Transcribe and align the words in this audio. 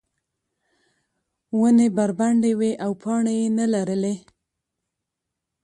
ونې 1.59 1.87
بربنډې 1.95 2.51
وې 2.59 2.71
او 2.83 2.91
پاڼې 3.01 3.33
یې 3.41 3.47
نه 3.57 3.65
لرلې. 3.73 4.15